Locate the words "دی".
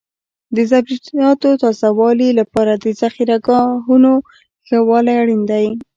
5.51-5.65